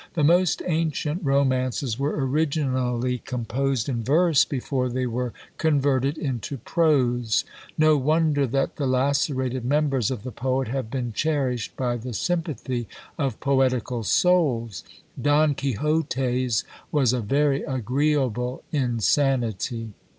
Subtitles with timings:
[0.15, 7.45] The most ancient romances were originally composed in verse before they were converted into prose:
[7.77, 12.87] no wonder that the lacerated members of the poet have been cherished by the sympathy
[13.19, 14.83] of poetical souls.
[15.21, 19.93] Don Quixote's was a very agreeable insanity.